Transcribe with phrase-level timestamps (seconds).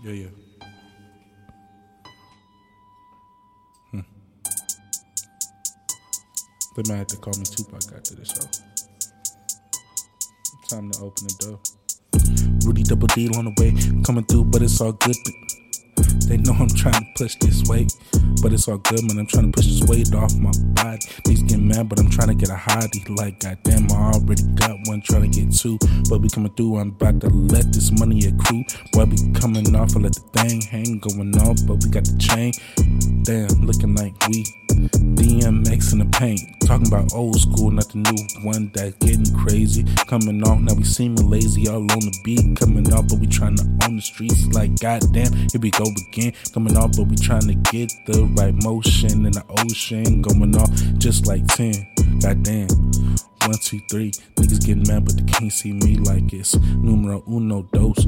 [0.00, 0.28] Yeah, yeah.
[3.90, 4.00] Hmm.
[6.76, 8.46] They might have to call me Tupac after this show.
[10.68, 11.58] Time to open the door.
[12.64, 13.74] Rudy double deal on the way,
[14.04, 15.16] coming through, but it's all good.
[16.28, 17.90] They know I'm trying to push this weight,
[18.42, 19.18] but it's all good, man.
[19.18, 20.98] I'm trying to push this weight off my body.
[21.24, 23.08] Niggas get mad, but I'm trying to get a hottie.
[23.16, 25.78] Like, goddamn, I already got one, trying to get two.
[26.10, 28.62] But we coming through, I'm about to let this money accrue.
[28.92, 32.18] Boy, we coming off, I let the thing hang going off, but we got the
[32.18, 32.52] chain.
[33.24, 36.40] Damn, looking like we DMX in the paint.
[36.66, 39.84] Talking about old school, not the new one that's getting crazy.
[40.06, 42.60] Coming off, now we seeming lazy, all on the beat.
[42.60, 43.64] Coming off, but we trying to
[43.98, 44.46] the streets.
[44.54, 46.32] Like, goddamn, here we go again.
[46.54, 50.22] Coming off, but we trying to get the right motion in the ocean.
[50.22, 51.72] Going off just like 10.
[52.20, 52.68] Goddamn.
[53.42, 54.10] One, two, three.
[54.36, 58.04] Niggas getting mad, but they can't see me like it's numero uno dos.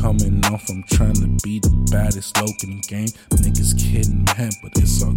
[0.00, 3.08] Coming off, I'm trying to be the baddest loke in the game.
[3.30, 4.74] Niggas getting mad, but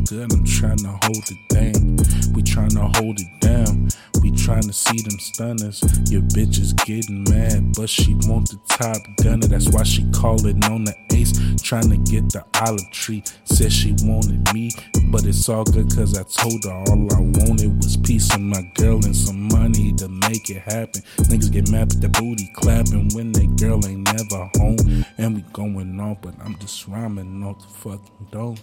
[0.08, 0.32] good.
[0.32, 1.98] I'm trying to hold the down.
[2.34, 3.90] We trying to hold it down.
[4.22, 5.82] We trying to see them stunners.
[6.10, 9.48] Your bitch is getting mad, but she want the top gunner.
[9.48, 13.24] That's why she calling on the ace, trying to get the olive tree.
[13.46, 14.72] Said she wanted me,
[15.12, 18.62] but it's all good cause I told her all I wanted was peace and my
[18.76, 21.02] girl and some money to make it happen.
[21.28, 25.06] Niggas get mad at the booty clapping when their girl ain't never home.
[25.18, 28.60] And we going on, but I'm just rhyming off the fucking dope.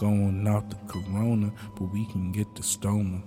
[0.00, 3.22] Going off the corona, but we can get the stoner.